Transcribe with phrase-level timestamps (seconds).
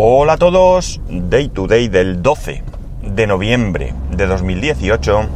[0.00, 2.62] Hola a todos, Day to Day del 12
[3.02, 5.26] de noviembre de 2018.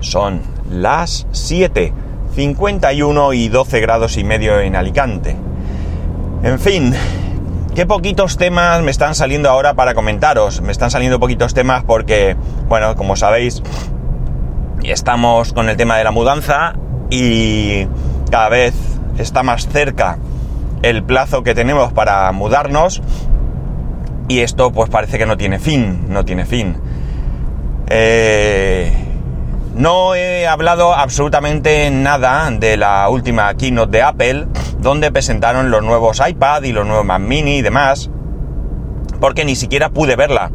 [0.00, 5.34] Son las 7.51 y 12 grados y medio en Alicante.
[6.42, 6.92] En fin,
[7.74, 10.60] qué poquitos temas me están saliendo ahora para comentaros.
[10.60, 12.36] Me están saliendo poquitos temas porque,
[12.68, 13.62] bueno, como sabéis,
[14.82, 16.74] estamos con el tema de la mudanza
[17.08, 17.86] y
[18.30, 18.74] cada vez
[19.16, 20.18] está más cerca
[20.82, 23.02] el plazo que tenemos para mudarnos
[24.28, 26.76] y esto pues parece que no tiene fin, no tiene fin.
[27.88, 28.92] Eh,
[29.74, 34.46] no he hablado absolutamente nada de la última keynote de Apple,
[34.78, 38.10] donde presentaron los nuevos iPad y los nuevos Mac Mini y demás,
[39.20, 40.50] porque ni siquiera pude verla.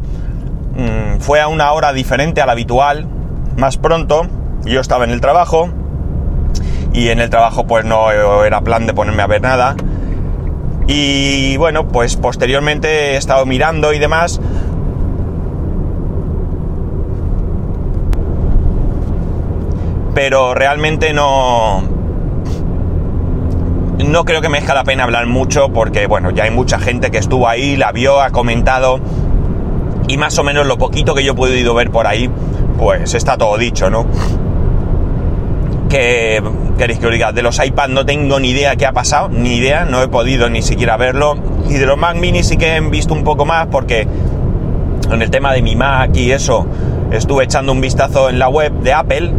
[0.76, 3.08] Mm, fue a una hora diferente a la habitual,
[3.58, 4.28] más pronto,
[4.66, 5.70] yo estaba en el trabajo,
[6.94, 8.12] y en el trabajo pues no
[8.44, 9.76] era plan de ponerme a ver nada,
[10.88, 14.40] y bueno, pues posteriormente he estado mirando y demás.
[20.16, 21.84] Pero realmente no...
[24.08, 27.18] No creo que merezca la pena hablar mucho porque, bueno, ya hay mucha gente que
[27.18, 29.00] estuvo ahí, la vio, ha comentado
[30.08, 32.30] y más o menos lo poquito que yo he podido ver por ahí,
[32.78, 34.06] pues está todo dicho, ¿no?
[35.88, 36.42] que
[36.78, 40.48] de los iPad no tengo ni idea qué ha pasado, ni idea, no he podido
[40.50, 41.36] ni siquiera verlo.
[41.68, 44.08] Y de los Mac Mini sí que he visto un poco más porque
[45.12, 46.68] en el tema de mi Mac y eso
[47.12, 49.32] estuve echando un vistazo en la web de Apple.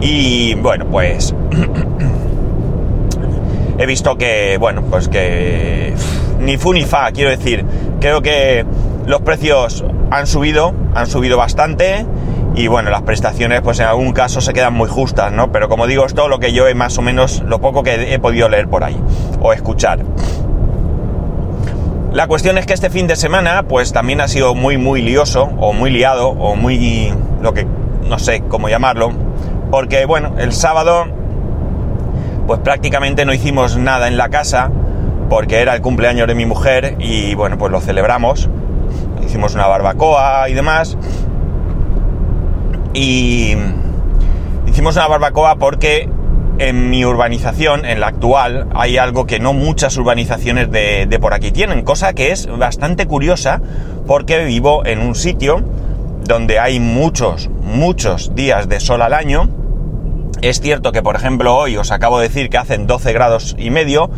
[0.00, 1.34] Y bueno, pues
[3.78, 5.94] he visto que, bueno, pues que
[6.38, 7.64] ni fu ni fa, quiero decir,
[8.00, 8.64] creo que
[9.06, 12.06] los precios han subido, han subido bastante
[12.54, 15.50] y bueno, las prestaciones pues en algún caso se quedan muy justas, ¿no?
[15.52, 18.12] Pero como digo, es todo lo que yo he más o menos, lo poco que
[18.12, 18.98] he podido leer por ahí
[19.40, 20.00] o escuchar.
[22.12, 25.50] La cuestión es que este fin de semana pues también ha sido muy muy lioso
[25.58, 27.66] o muy liado o muy lo que
[28.06, 29.12] no sé cómo llamarlo,
[29.70, 31.06] porque bueno, el sábado
[32.46, 34.70] pues prácticamente no hicimos nada en la casa
[35.30, 38.50] porque era el cumpleaños de mi mujer y bueno, pues lo celebramos.
[39.24, 40.98] Hicimos una barbacoa y demás
[42.94, 43.56] y
[44.66, 46.08] hicimos una barbacoa porque
[46.58, 51.50] en mi urbanización, en la actual, hay algo que no muchas urbanizaciones de, por aquí
[51.50, 53.60] tienen, cosa que es bastante curiosa
[54.06, 55.62] porque vivo en un sitio
[56.24, 59.48] donde hay muchos, muchos días de sol al año.
[60.40, 63.70] Es cierto que, por ejemplo, hoy os acabo de decir que hacen 12 grados y
[63.70, 64.10] medio,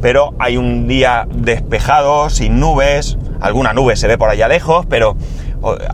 [0.00, 5.16] pero hay un día despejado, sin nubes, alguna nube se ve por allá lejos, pero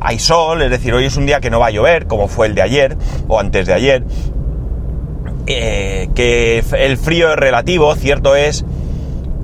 [0.00, 2.46] hay sol, es decir, hoy es un día que no va a llover, como fue
[2.46, 2.96] el de ayer
[3.28, 4.04] o antes de ayer.
[5.46, 8.64] Eh, que el frío es relativo, cierto es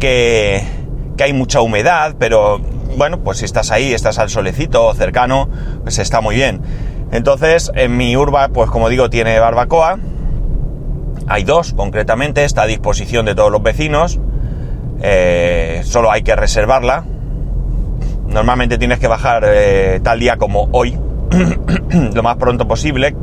[0.00, 0.64] que,
[1.16, 2.60] que, hay mucha humedad, pero
[2.96, 5.48] bueno, pues si estás ahí, estás al solecito cercano,
[5.82, 6.60] pues está muy bien.
[7.12, 9.98] Entonces, en mi urba, pues como digo, tiene barbacoa.
[11.28, 14.18] Hay dos, concretamente, está a disposición de todos los vecinos.
[15.02, 17.04] Eh, solo hay que reservarla,
[18.32, 20.98] Normalmente tienes que bajar eh, tal día como hoy,
[22.14, 23.14] lo más pronto posible,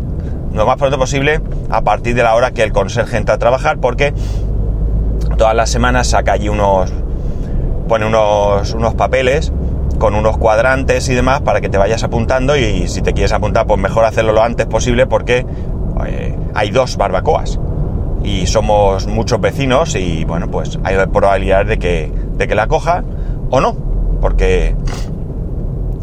[0.54, 3.80] lo más pronto posible a partir de la hora que el conserje entra a trabajar,
[3.80, 4.14] porque
[5.38, 6.94] todas las semanas saca allí unos,
[7.88, 9.52] pone unos, unos papeles
[9.98, 13.68] con unos cuadrantes y demás para que te vayas apuntando y si te quieres apuntar
[13.68, 15.46] pues mejor hacerlo lo antes posible porque
[16.06, 17.60] eh, hay dos barbacoas
[18.24, 23.04] y somos muchos vecinos y bueno pues hay probabilidades de que, de que la coja
[23.50, 23.89] o no
[24.22, 24.76] porque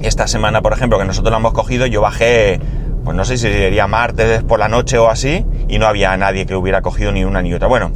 [0.00, 2.60] esta semana, por ejemplo, que nosotros la hemos cogido, yo bajé,
[3.04, 6.46] pues no sé si sería martes por la noche o así, y no había nadie
[6.46, 7.68] que hubiera cogido ni una ni otra.
[7.68, 7.92] Bueno,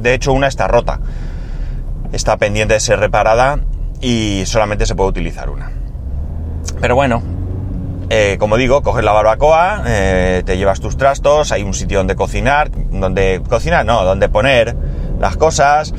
[0.00, 1.00] de hecho una está rota,
[2.12, 3.60] está pendiente de ser reparada
[4.00, 5.70] y solamente se puede utilizar una.
[6.80, 7.22] Pero bueno,
[8.10, 12.16] eh, como digo, coges la barbacoa, eh, te llevas tus trastos, hay un sitio donde
[12.16, 14.76] cocinar, donde cocinar, no, donde poner
[15.18, 15.94] las cosas,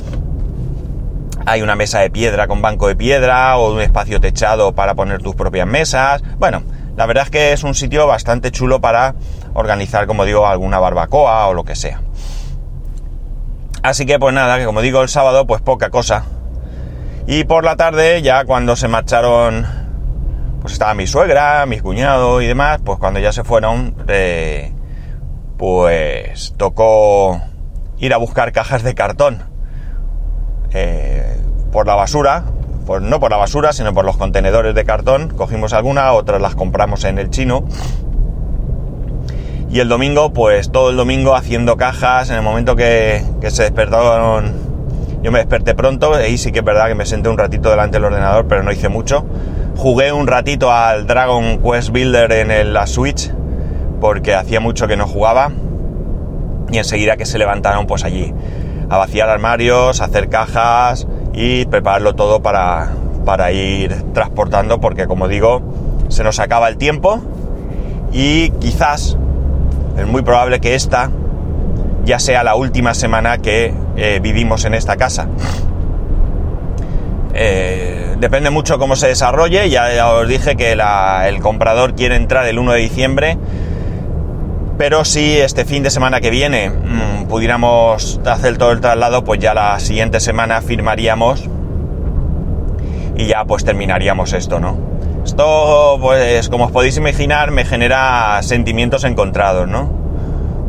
[1.46, 5.22] hay una mesa de piedra con banco de piedra o un espacio techado para poner
[5.22, 6.22] tus propias mesas.
[6.38, 6.64] Bueno,
[6.96, 9.14] la verdad es que es un sitio bastante chulo para
[9.54, 12.00] organizar, como digo, alguna barbacoa o lo que sea.
[13.82, 16.24] Así que pues nada, que como digo el sábado pues poca cosa.
[17.28, 19.66] Y por la tarde ya cuando se marcharon,
[20.60, 24.72] pues estaba mi suegra, mi cuñado y demás, pues cuando ya se fueron, eh,
[25.56, 27.40] pues tocó
[27.98, 29.44] ir a buscar cajas de cartón.
[30.72, 31.25] Eh,
[31.76, 32.42] por la basura,
[32.86, 35.28] pues no por la basura, sino por los contenedores de cartón.
[35.28, 37.64] Cogimos alguna, otras las compramos en el chino.
[39.70, 42.30] Y el domingo, pues todo el domingo haciendo cajas.
[42.30, 44.54] En el momento que, se despertaron
[45.22, 47.98] Yo me desperté pronto, ahí sí que es verdad que me senté un ratito delante
[47.98, 49.26] del ordenador, pero no hice mucho.
[49.76, 53.30] Jugué un ratito al Dragon Quest Builder en la Switch,
[54.00, 55.52] porque hacía mucho que no jugaba.
[56.70, 58.32] Y enseguida que se levantaron, pues allí,
[58.88, 61.06] a vaciar armarios, hacer cajas
[61.36, 62.90] y prepararlo todo para,
[63.24, 65.62] para ir transportando, porque como digo,
[66.08, 67.20] se nos acaba el tiempo
[68.10, 69.16] y quizás
[69.96, 71.10] es muy probable que esta
[72.04, 75.28] ya sea la última semana que eh, vivimos en esta casa.
[77.34, 82.58] Eh, depende mucho cómo se desarrolle, ya, os dije que el comprador quiere entrar el
[82.58, 83.38] 1 de diciembre,
[84.78, 89.40] pero si este fin de semana que viene mm, pudiéramos hacer todo el traslado, pues
[89.40, 91.48] ya la siguiente semana firmaríamos
[93.16, 94.76] y ya pues terminaríamos esto, ¿no?
[95.24, 99.90] Esto, pues como os podéis imaginar, me genera sentimientos encontrados, ¿no?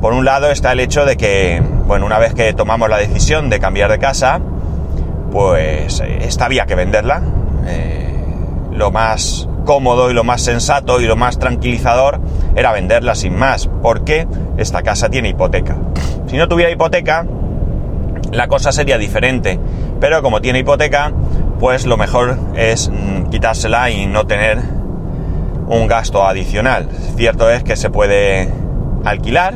[0.01, 3.49] Por un lado está el hecho de que, bueno, una vez que tomamos la decisión
[3.49, 4.39] de cambiar de casa,
[5.31, 7.21] pues esta había que venderla.
[7.67, 8.15] Eh,
[8.71, 12.21] lo más cómodo y lo más sensato y lo más tranquilizador
[12.55, 14.25] era venderla sin más, porque
[14.57, 15.75] esta casa tiene hipoteca.
[16.27, 17.25] Si no tuviera hipoteca,
[18.31, 19.59] la cosa sería diferente,
[19.99, 21.11] pero como tiene hipoteca,
[21.59, 24.57] pues lo mejor es mm, quitársela y no tener
[25.67, 26.87] un gasto adicional.
[27.17, 28.49] Cierto es que se puede
[29.03, 29.55] alquilar,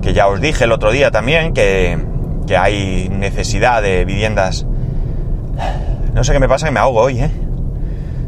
[0.00, 1.98] que ya os dije el otro día también que,
[2.56, 4.66] hay necesidad de viviendas.
[6.14, 7.30] No sé qué me pasa que me ahogo hoy, ¿eh?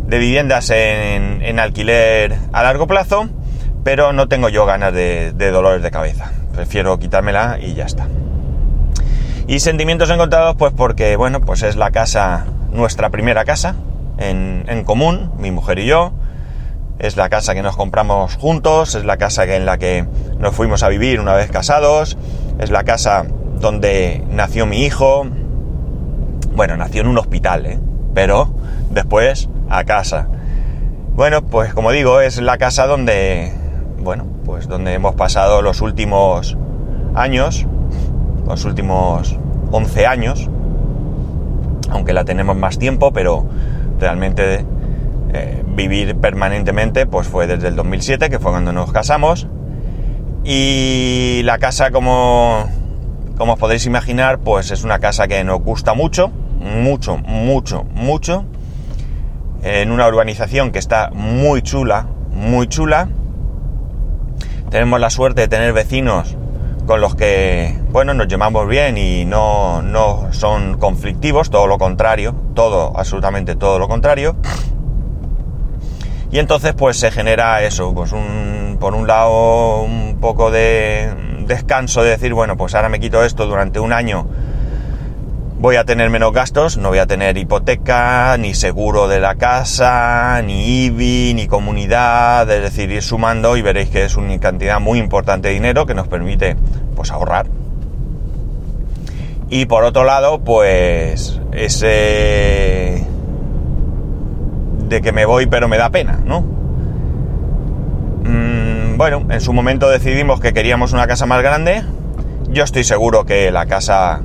[0.09, 3.29] De viviendas en, alquiler a largo plazo,
[3.85, 6.33] pero no tengo yo ganas de, dolores de cabeza.
[6.55, 8.09] Prefiero quitármela y ya está.
[9.47, 13.77] Y sentimientos encontrados, pues porque, bueno, pues es la casa nuestra primera casa
[14.17, 16.13] en, común, mi mujer y yo.
[16.99, 20.07] Es la casa que nos compramos juntos, es la casa en la que
[20.39, 22.17] nos fuimos a vivir una vez casados,
[22.59, 23.27] es la casa
[23.61, 25.27] donde nació mi hijo.
[26.55, 27.79] Bueno, nació en un hospital, ¿eh?
[28.15, 28.51] Pero
[28.91, 30.29] después a casa.
[31.15, 33.53] Bueno, pues como digo, es la casa donde,
[33.99, 36.57] bueno, pues donde hemos pasado los últimos
[37.15, 37.67] años,
[38.47, 39.37] los últimos
[39.71, 40.49] 11 años,
[41.91, 43.47] aunque la tenemos más tiempo, pero
[43.99, 44.65] realmente
[45.33, 49.47] eh, vivir permanentemente pues fue desde el 2007, que fue cuando nos casamos.
[50.45, 52.65] Y la casa, como,
[53.37, 58.45] como os podéis imaginar, pues es una casa que nos gusta mucho, mucho, mucho, mucho.
[59.63, 63.09] En una urbanización que está muy chula, muy chula.
[64.71, 66.37] Tenemos la suerte de tener vecinos
[66.87, 72.35] con los que, bueno, nos llevamos bien y no, no son conflictivos, todo lo contrario,
[72.55, 74.37] todo, absolutamente todo lo contrario.
[76.31, 81.11] Y entonces pues se genera eso, pues un, por un lado un poco de
[81.47, 84.27] descanso de decir, bueno, pues ahora me quito esto durante un año,
[85.59, 90.41] voy a tener menos gastos, no voy a tener hipoteca, ni seguro de la casa,
[90.43, 94.99] ni IBI, ni comunidad, es decir, ir sumando y veréis que es una cantidad muy
[94.99, 96.57] importante de dinero que nos permite
[96.95, 97.47] pues ahorrar.
[99.51, 103.05] Y por otro lado, pues ese
[104.89, 106.43] de que me voy pero me da pena, ¿no?
[108.25, 111.83] Mm, bueno, en su momento decidimos que queríamos una casa más grande.
[112.51, 114.23] Yo estoy seguro que la casa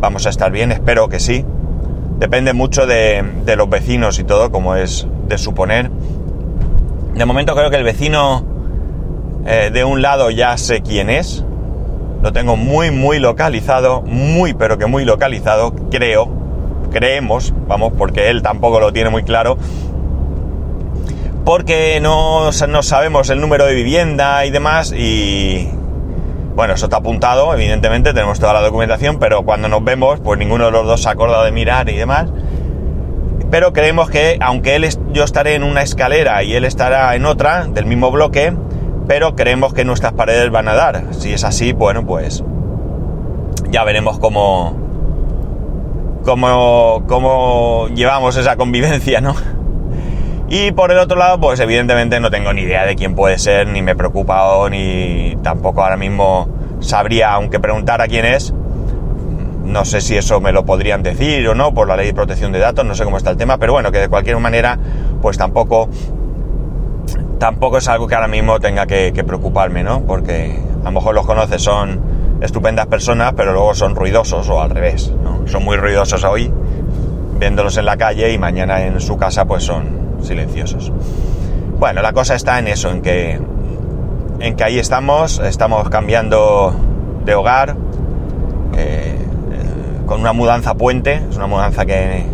[0.00, 1.44] vamos a estar bien, espero que sí.
[2.18, 3.24] Depende mucho de,
[3.56, 5.90] los vecinos y todo, como es de suponer.
[7.14, 8.44] De momento creo que el vecino
[9.46, 11.44] eh, de un lado ya sé quién es.
[12.22, 16.28] Lo tengo muy, muy localizado, muy, pero que muy localizado, creo.
[16.92, 19.56] Creemos, vamos, porque él tampoco lo tiene muy claro.
[21.44, 25.70] Porque no, no sabemos el número de vivienda y demás y,
[26.60, 30.66] bueno, eso está apuntado, evidentemente, tenemos toda la documentación, pero cuando nos vemos, pues ninguno
[30.66, 32.28] de los dos se ha acordado de mirar y demás.
[33.50, 37.64] Pero creemos que, aunque él yo estaré en una escalera y él estará en otra,
[37.64, 38.52] del mismo bloque,
[39.08, 41.04] pero creemos que nuestras paredes van a dar.
[41.12, 42.44] Si es así, bueno, pues
[43.70, 44.76] ya veremos cómo,
[46.26, 49.34] cómo, cómo llevamos esa convivencia, ¿no?
[50.52, 53.68] Y por el otro lado, pues evidentemente no tengo ni idea de quién puede ser,
[53.68, 56.48] ni me he preocupado, ni tampoco ahora mismo
[56.80, 58.52] sabría, aunque preguntara quién es,
[59.64, 62.50] no sé si eso me lo podrían decir o no por la ley de protección
[62.50, 64.76] de datos, no sé cómo está el tema, pero bueno, que de cualquier manera,
[65.22, 65.88] pues tampoco,
[67.38, 70.00] tampoco es algo que ahora mismo tenga que, preocuparme, ¿no?
[70.00, 74.70] Porque a lo mejor los conoces, son estupendas personas, pero luego son ruidosos o al
[74.70, 75.46] revés, ¿no?
[75.46, 76.52] Son muy ruidosos hoy,
[77.38, 80.92] viéndolos en la calle y mañana en su casa pues son silenciosos.
[81.78, 83.40] Bueno, la cosa está en eso, en que,
[84.40, 86.74] en que ahí estamos, estamos cambiando
[87.24, 87.76] de hogar.
[88.76, 89.16] Eh,
[90.06, 92.24] con una mudanza puente, es una mudanza que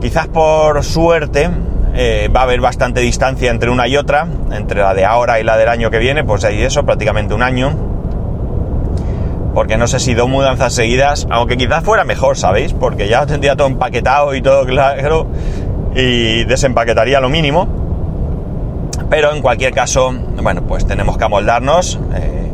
[0.00, 1.50] quizás por suerte
[1.94, 5.42] eh, va a haber bastante distancia entre una y otra, entre la de ahora y
[5.42, 7.89] la del año que viene, pues hay eso, prácticamente un año.
[9.54, 12.72] Porque no sé si dos mudanzas seguidas, aunque quizás fuera mejor, ¿sabéis?
[12.72, 15.26] Porque ya tendría todo empaquetado y todo claro
[15.94, 17.68] y desempaquetaría lo mínimo.
[19.08, 21.98] Pero en cualquier caso, bueno, pues tenemos que amoldarnos.
[22.14, 22.50] Eh,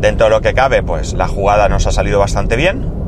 [0.00, 3.00] dentro de lo que cabe, pues la jugada nos ha salido bastante bien.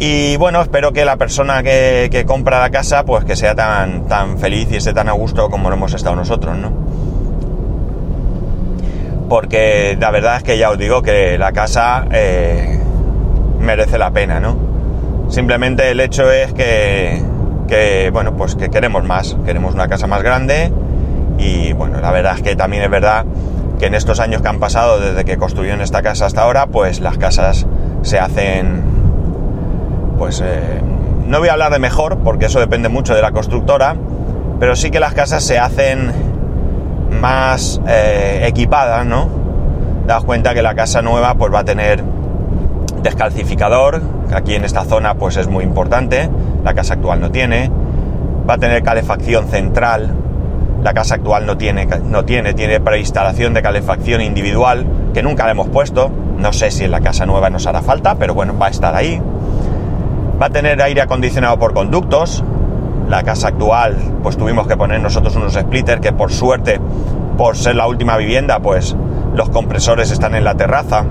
[0.00, 4.38] Y bueno, espero que la persona que, compra la casa, pues que sea tan, tan
[4.38, 6.83] feliz y esté tan a gusto como lo hemos estado nosotros, ¿no?
[9.28, 12.78] Porque la verdad es que ya os digo que la casa eh,
[13.58, 14.56] merece la pena, ¿no?
[15.28, 17.22] Simplemente el hecho es que,
[17.66, 20.70] que, bueno, pues que queremos más, queremos una casa más grande
[21.38, 23.24] y bueno, la verdad es que también es verdad
[23.78, 27.00] que en estos años que han pasado desde que construyeron esta casa hasta ahora, pues
[27.00, 27.66] las casas
[28.02, 28.82] se hacen
[30.18, 30.80] pues eh,
[31.26, 33.96] no voy a hablar de mejor, porque eso depende mucho de la constructora,
[34.60, 36.12] pero sí que las casas se hacen
[37.10, 39.28] más eh, equipadas, ¿no?
[40.06, 42.02] Daos cuenta que la casa nueva pues va a tener
[43.02, 44.02] descalcificador,
[44.34, 46.28] aquí en esta zona pues es muy importante,
[46.64, 47.70] la casa actual no tiene,
[48.48, 50.14] va a tener calefacción central,
[50.82, 55.52] la casa actual no tiene, no tiene, tiene preinstalación de calefacción individual, que nunca le
[55.52, 58.66] hemos puesto, no sé si en la casa nueva nos hará falta, pero bueno, va
[58.66, 59.20] a estar ahí.
[60.40, 62.44] Va a tener aire acondicionado por conductos.
[63.08, 66.80] La casa actual, pues tuvimos que poner nosotros unos splitters que por suerte,
[67.36, 68.96] por ser la última vivienda, pues
[69.34, 71.04] los compresores están en la terraza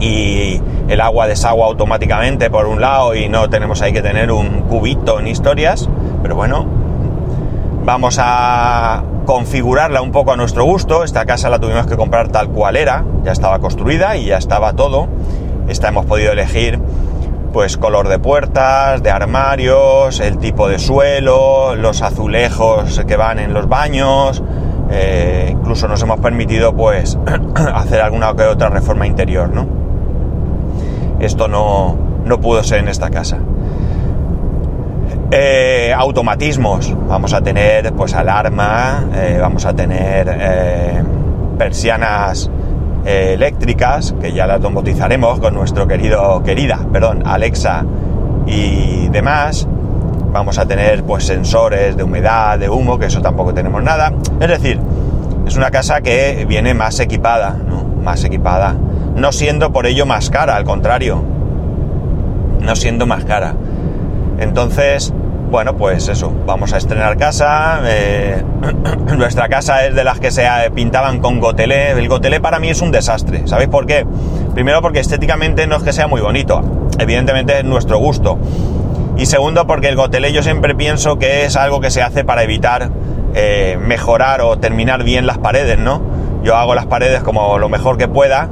[0.00, 4.62] y el agua desagua automáticamente por un lado y no tenemos ahí que tener un
[4.62, 5.88] cubito en historias.
[6.22, 6.66] Pero bueno,
[7.84, 11.04] vamos a configurarla un poco a nuestro gusto.
[11.04, 14.72] Esta casa la tuvimos que comprar tal cual era, ya estaba construida y ya estaba
[14.72, 15.08] todo.
[15.68, 16.80] Esta hemos podido elegir
[17.52, 23.52] pues color de puertas, de armarios, el tipo de suelo, los azulejos que van en
[23.52, 24.42] los baños,
[24.90, 27.18] eh, incluso nos hemos permitido pues
[27.74, 29.66] hacer alguna que otra reforma interior, ¿no?
[31.20, 33.38] Esto no, no pudo ser en esta casa.
[35.32, 41.04] Eh, automatismos, vamos a tener pues alarma, eh, vamos a tener
[41.56, 42.50] persianas
[43.04, 47.84] eléctricas, que ya las domotizaremos con nuestro querido, querida, perdón, Alexa
[48.46, 49.66] y demás.
[50.32, 54.12] Vamos a tener pues sensores de humedad, de humo, que eso tampoco tenemos nada.
[54.38, 54.78] Es decir,
[55.46, 57.82] es una casa que viene más equipada, ¿no?
[58.02, 58.76] Más equipada.
[59.16, 61.22] No siendo por ello más cara, al contrario.
[62.60, 63.54] No siendo más cara.
[64.38, 65.12] Entonces,
[65.50, 67.80] bueno, pues eso, vamos a estrenar casa.
[67.84, 68.42] Eh,
[69.16, 71.90] nuestra casa es de las que se pintaban con gotelé.
[71.90, 73.48] El gotelé para mí es un desastre.
[73.48, 74.06] ¿Sabéis por qué?
[74.54, 76.62] Primero porque estéticamente no es que sea muy bonito.
[76.98, 78.38] Evidentemente es nuestro gusto.
[79.16, 82.44] Y segundo porque el gotelé yo siempre pienso que es algo que se hace para
[82.44, 82.90] evitar
[83.34, 86.00] eh, mejorar o terminar bien las paredes, ¿no?
[86.44, 88.48] Yo hago las paredes como lo mejor que pueda,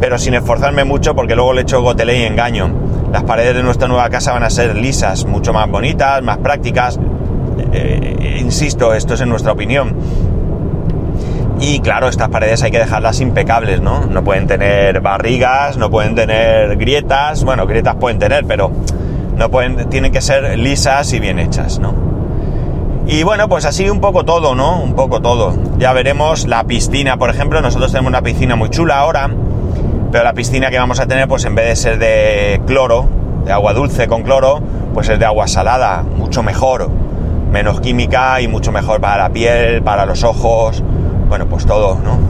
[0.00, 2.83] pero sin esforzarme mucho porque luego le echo gotelé y engaño.
[3.14, 6.98] Las paredes de nuestra nueva casa van a ser lisas, mucho más bonitas, más prácticas.
[7.72, 9.94] Eh, eh, insisto, esto es en nuestra opinión.
[11.60, 14.04] Y claro, estas paredes hay que dejarlas impecables, ¿no?
[14.06, 17.44] No pueden tener barrigas, no pueden tener grietas.
[17.44, 18.72] Bueno, grietas pueden tener, pero
[19.36, 21.94] no pueden, tienen que ser lisas y bien hechas, ¿no?
[23.06, 24.82] Y bueno, pues así un poco todo, ¿no?
[24.82, 25.56] Un poco todo.
[25.78, 27.60] Ya veremos la piscina, por ejemplo.
[27.60, 29.30] Nosotros tenemos una piscina muy chula ahora
[30.14, 33.08] pero la piscina que vamos a tener, pues en vez de ser de cloro,
[33.44, 34.62] de agua dulce con cloro,
[34.94, 36.88] pues es de agua salada, mucho mejor,
[37.50, 40.84] menos química y mucho mejor para la piel, para los ojos,
[41.28, 42.20] bueno, pues todo, ¿no?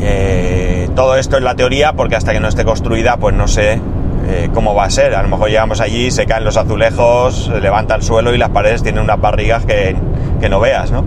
[0.00, 3.80] Eh, todo esto es la teoría porque hasta que no esté construida, pues no sé
[4.26, 5.14] eh, cómo va a ser.
[5.14, 8.50] A lo mejor llegamos allí, se caen los azulejos, se levanta el suelo y las
[8.50, 9.94] paredes tienen unas barrigas que,
[10.40, 11.04] que no veas, ¿no?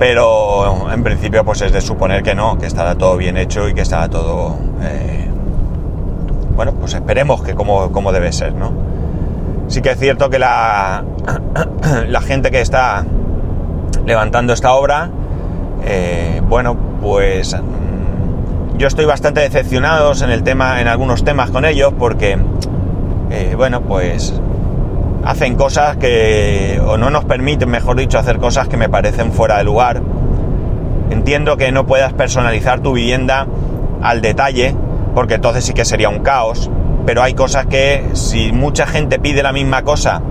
[0.00, 3.74] Pero en principio pues es de suponer que no, que estará todo bien hecho y
[3.74, 4.56] que estará todo...
[4.80, 5.28] Eh,
[6.56, 8.72] bueno, pues esperemos que como, como, debe ser, ¿no?
[9.68, 11.04] Sí que es cierto que la,
[12.08, 13.04] la gente que está
[14.06, 15.10] levantando esta obra,
[15.84, 21.66] eh, bueno, pues mm, yo estoy bastante decepcionado en el tema, en algunos temas con
[21.66, 22.38] ellos, porque,
[23.30, 24.32] eh, bueno, pues
[25.24, 29.58] hacen cosas que, o no nos permiten, mejor dicho, hacer cosas que me parecen fuera
[29.58, 30.02] de lugar.
[31.10, 33.46] Entiendo que no puedas personalizar tu vivienda
[34.02, 34.74] al detalle,
[35.14, 36.70] porque entonces sí que sería un caos,
[37.04, 40.22] pero hay cosas que si mucha gente pide la misma cosa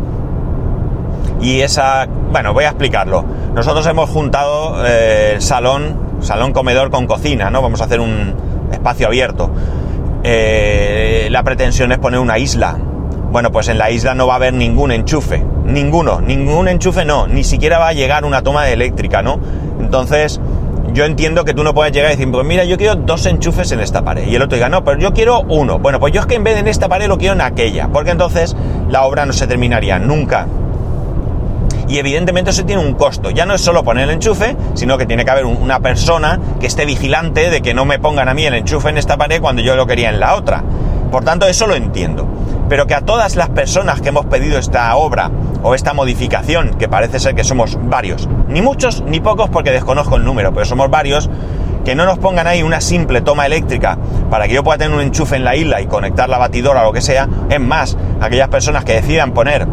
[1.41, 3.23] y esa, bueno, voy a explicarlo.
[3.53, 7.61] Nosotros hemos juntado eh, salón, salón comedor con cocina, ¿no?
[7.61, 8.33] Vamos a hacer un
[8.71, 9.51] espacio abierto.
[10.23, 12.77] eh, la pretensión es poner una isla.
[13.31, 17.27] Bueno, pues en la isla no va a haber ningún enchufe, ninguno, ningún enchufe no,
[17.27, 19.39] ni siquiera va a llegar una toma de eléctrica, ¿no?
[19.79, 20.41] Entonces,
[20.93, 23.71] yo entiendo que tú no puedes llegar y decir, pues mira, yo quiero dos enchufes
[23.71, 24.27] en esta pared.
[24.27, 25.77] Y el otro diga, no, pero yo quiero uno.
[25.79, 27.87] Bueno, pues yo es que en vez de en esta pared lo quiero en aquella,
[27.89, 28.55] porque entonces
[28.89, 30.47] la obra no se terminaría nunca.
[31.87, 33.31] Y evidentemente eso tiene un costo.
[33.31, 36.67] Ya no es solo poner el enchufe, sino que tiene que haber una persona que
[36.67, 39.61] esté vigilante de que no me pongan a mí el enchufe en esta pared cuando
[39.61, 40.63] yo lo quería en la otra.
[41.11, 42.27] Por tanto, eso lo entiendo.
[42.69, 45.31] Pero que a todas las personas que hemos pedido esta obra
[45.63, 50.15] o esta modificación, que parece ser que somos varios, ni muchos ni pocos porque desconozco
[50.15, 51.29] el número, pero somos varios,
[51.83, 53.97] que no nos pongan ahí una simple toma eléctrica
[54.29, 56.85] para que yo pueda tener un enchufe en la isla y conectar la batidora o
[56.85, 57.27] lo que sea.
[57.49, 59.67] Es más, aquellas personas que decidan poner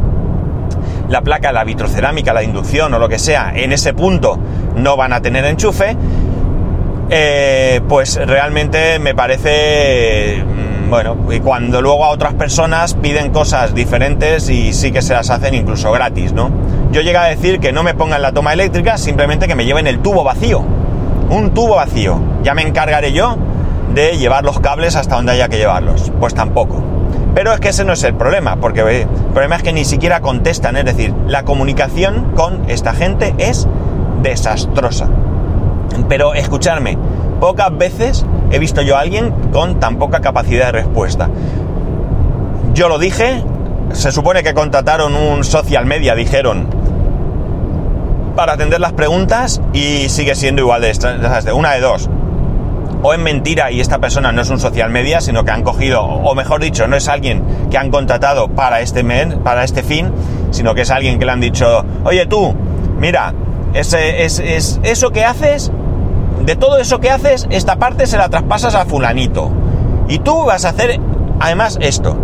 [1.09, 4.38] la placa, la vitrocerámica, la inducción o lo que sea, en ese punto
[4.76, 5.97] no van a tener enchufe,
[7.11, 10.43] eh, pues realmente me parece,
[10.88, 15.31] bueno, y cuando luego a otras personas piden cosas diferentes y sí que se las
[15.31, 16.50] hacen incluso gratis, ¿no?
[16.93, 19.87] Yo llego a decir que no me pongan la toma eléctrica, simplemente que me lleven
[19.87, 20.62] el tubo vacío,
[21.31, 23.37] un tubo vacío, ya me encargaré yo
[23.95, 26.83] de llevar los cables hasta donde haya que llevarlos, pues tampoco.
[27.35, 30.21] Pero es que ese no es el problema, porque el problema es que ni siquiera
[30.21, 33.66] contestan, es decir, la comunicación con esta gente es
[34.23, 35.09] desastrosa.
[36.09, 36.97] Pero escucharme,
[37.40, 41.29] pocas veces he visto yo a alguien con tan poca capacidad de respuesta.
[42.75, 43.43] Yo lo dije,
[43.93, 46.69] se supone que contrataron un social media, dijeron,
[48.35, 52.11] para atender las preguntas y sigue siendo igual de una de dos
[53.03, 56.03] o es mentira y esta persona no es un social media, sino que han cogido,
[56.03, 59.05] o mejor dicho, no es alguien que han contratado para este,
[59.45, 60.11] para este fin,
[60.50, 62.55] sino que es alguien que le han dicho, oye tú,
[62.99, 63.33] mira,
[63.75, 65.71] es, eso que haces,
[66.47, 69.50] de todo eso que haces, esta parte se la traspasas a fulanito.
[70.09, 71.00] Y tú vas a hacer
[71.41, 72.17] además esto.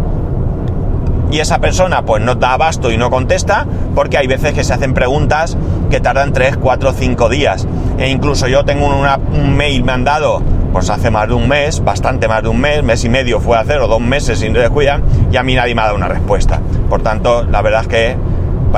[1.32, 4.74] Y esa persona pues no da abasto y no contesta porque hay veces que se
[4.74, 5.56] hacen preguntas
[5.90, 7.66] que tardan 3, 4, 5 días.
[7.98, 10.40] E incluso yo tengo un mail mandado
[10.72, 13.56] pues hace más de un mes, bastante más de un mes, mes y medio fue
[13.56, 16.08] a hacer, o dos meses sin descuidan, y a mí nadie me ha dado una
[16.08, 16.60] respuesta.
[16.88, 18.16] Por tanto, la verdad es que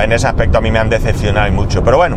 [0.03, 1.85] en ese aspecto a mí me han decepcionado mucho.
[1.85, 2.17] Pero bueno,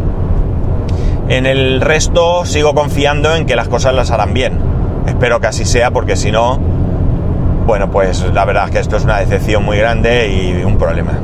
[1.30, 4.60] en el resto sigo confiando en que las cosas las harán bien.
[5.08, 6.60] Espero que así sea, porque si no,
[7.66, 11.20] bueno, pues la verdad es que esto es una decepción muy grande y un problema.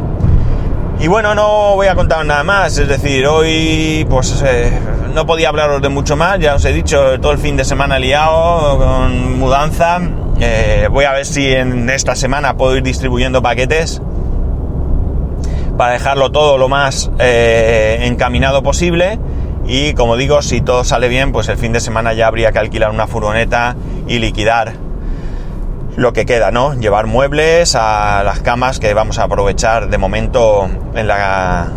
[0.99, 4.71] Y bueno, no voy a contar nada más, es decir, hoy pues eh,
[5.13, 7.99] no podía hablaros de mucho más, ya os he dicho, todo el fin de semana
[7.99, 9.99] liado con mudanza.
[10.39, 14.01] Eh, voy a ver si en esta semana puedo ir distribuyendo paquetes
[15.77, 19.19] para dejarlo todo lo más eh, encaminado posible.
[19.65, 22.59] Y como digo, si todo sale bien, pues el fin de semana ya habría que
[22.59, 23.75] alquilar una furgoneta
[24.07, 24.73] y liquidar
[25.95, 26.73] lo que queda, ¿no?
[26.73, 31.67] Llevar muebles a las camas que vamos a aprovechar de momento en la,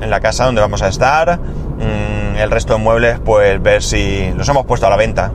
[0.00, 1.38] en la casa donde vamos a estar.
[1.38, 5.30] Mm, el resto de muebles, pues ver si los hemos puesto a la venta.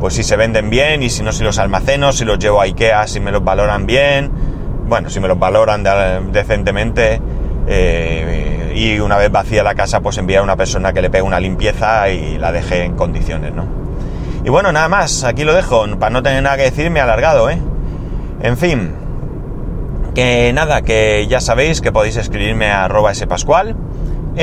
[0.00, 2.64] Pues si se venden bien y si no, si los almaceno, si los llevo a
[2.64, 4.30] Ikea, si me los valoran bien.
[4.86, 5.82] Bueno, si me los valoran
[6.32, 7.20] decentemente.
[7.66, 8.33] Eh,
[8.74, 11.40] y una vez vacía la casa, pues enviar a una persona que le pegue una
[11.40, 13.66] limpieza y la deje en condiciones, ¿no?
[14.44, 17.02] Y bueno, nada más, aquí lo dejo, para no tener nada que decir, me he
[17.02, 17.58] alargado, ¿eh?
[18.42, 18.92] En fin,
[20.14, 23.76] que nada, que ya sabéis que podéis escribirme a arroba spascual,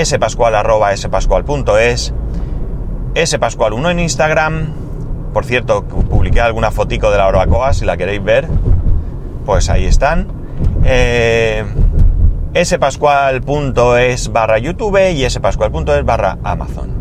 [0.03, 2.13] spascual arroba spascual.es,
[3.13, 4.73] spascual1 en Instagram,
[5.33, 8.47] por cierto, publiqué alguna fotico de la barbacoa, si la queréis ver,
[9.45, 10.27] pues ahí están.
[10.83, 11.63] Eh,
[12.55, 16.91] spascual.es barra YouTube y spascual.es barra Amazon.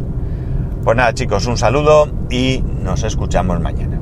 [0.85, 4.01] Pues nada chicos, un saludo y nos escuchamos mañana.